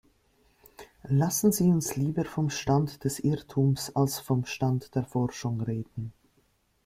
Lassen 1.03 1.51
Sie 1.51 1.65
uns 1.69 1.95
lieber 1.95 2.25
vom 2.25 2.49
Stand 2.49 3.03
des 3.03 3.19
Irrtums 3.19 3.95
als 3.95 4.17
vom 4.19 4.45
Stand 4.45 4.95
der 4.95 5.03
Forschung 5.03 5.61
reden. 5.61 6.11